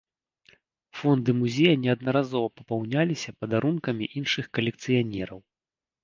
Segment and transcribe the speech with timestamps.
[0.99, 5.39] Фонды музея неаднаразова папаўняліся падарункамі іншых калекцыянераў.